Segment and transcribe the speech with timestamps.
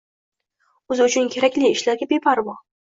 [0.95, 2.63] o‘zi uchun kerakli ishlarga beparvo.